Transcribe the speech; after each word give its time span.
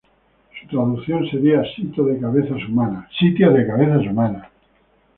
Su 0.59 0.67
traducción 0.67 1.29
sería 1.29 1.61
'sitio 1.63 2.03
de 2.05 2.19
cabezas 2.19 2.57
humanas'. 2.67 4.47